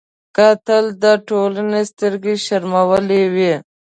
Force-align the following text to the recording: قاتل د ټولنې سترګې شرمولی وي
قاتل 0.37 0.85
د 1.03 1.05
ټولنې 1.27 1.81
سترګې 1.91 2.35
شرمولی 2.45 3.23
وي 3.33 3.53